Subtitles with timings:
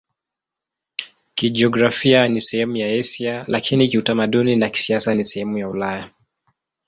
[1.35, 6.11] Kijiografia ni sehemu ya Asia, lakini kiutamaduni na kisiasa ni sehemu ya Ulaya.